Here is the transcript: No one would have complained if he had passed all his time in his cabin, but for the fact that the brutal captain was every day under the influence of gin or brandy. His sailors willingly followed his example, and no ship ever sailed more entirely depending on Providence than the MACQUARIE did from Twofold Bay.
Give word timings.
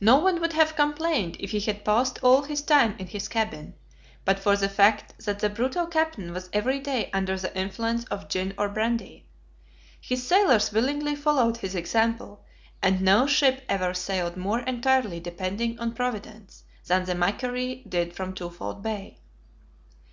No 0.00 0.16
one 0.18 0.40
would 0.40 0.54
have 0.54 0.74
complained 0.74 1.36
if 1.38 1.52
he 1.52 1.60
had 1.60 1.84
passed 1.84 2.18
all 2.24 2.42
his 2.42 2.60
time 2.60 2.96
in 2.98 3.06
his 3.06 3.28
cabin, 3.28 3.74
but 4.24 4.40
for 4.40 4.56
the 4.56 4.68
fact 4.68 5.14
that 5.24 5.38
the 5.38 5.48
brutal 5.48 5.86
captain 5.86 6.32
was 6.32 6.50
every 6.52 6.80
day 6.80 7.08
under 7.12 7.38
the 7.38 7.56
influence 7.56 8.02
of 8.06 8.28
gin 8.28 8.52
or 8.58 8.68
brandy. 8.68 9.26
His 10.00 10.26
sailors 10.26 10.72
willingly 10.72 11.14
followed 11.14 11.58
his 11.58 11.76
example, 11.76 12.44
and 12.82 13.00
no 13.00 13.28
ship 13.28 13.62
ever 13.68 13.94
sailed 13.94 14.36
more 14.36 14.58
entirely 14.58 15.20
depending 15.20 15.78
on 15.78 15.94
Providence 15.94 16.64
than 16.88 17.04
the 17.04 17.14
MACQUARIE 17.14 17.84
did 17.88 18.12
from 18.12 18.32
Twofold 18.34 18.82
Bay. 18.82 19.18